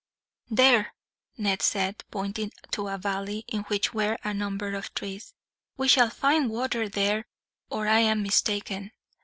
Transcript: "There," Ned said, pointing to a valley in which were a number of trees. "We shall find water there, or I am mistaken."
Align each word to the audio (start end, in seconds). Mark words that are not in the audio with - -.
"There," 0.49 0.95
Ned 1.37 1.61
said, 1.61 2.03
pointing 2.09 2.51
to 2.71 2.87
a 2.87 2.97
valley 2.97 3.45
in 3.47 3.61
which 3.65 3.93
were 3.93 4.17
a 4.23 4.33
number 4.33 4.73
of 4.73 4.91
trees. 4.95 5.35
"We 5.77 5.87
shall 5.87 6.09
find 6.09 6.49
water 6.49 6.89
there, 6.89 7.27
or 7.69 7.87
I 7.87 7.99
am 7.99 8.23
mistaken." 8.23 8.93